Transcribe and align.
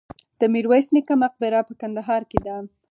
د 0.39 0.41
میرویس 0.53 0.87
نیکه 0.95 1.15
مقبره 1.23 1.59
په 1.67 1.73
کندهار 1.81 2.21
کې 2.31 2.39
ده 2.45 2.55